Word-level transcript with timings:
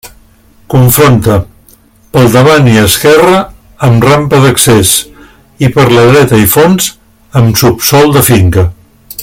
Confronta: 0.73 1.35
pel 2.15 2.29
davant 2.35 2.69
i 2.71 2.73
esquerra 2.83 3.37
amb 3.89 4.07
rampa 4.09 4.39
d'accés; 4.47 4.95
i 5.67 5.71
per 5.77 5.87
la 5.93 6.07
dreta 6.09 6.41
i 6.45 6.49
fons 6.55 6.91
amb 7.43 7.61
subsòl 7.63 8.17
de 8.17 8.29
finca. 8.33 8.65